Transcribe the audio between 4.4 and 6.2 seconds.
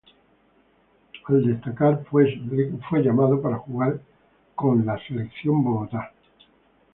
con la Selección Bogotá.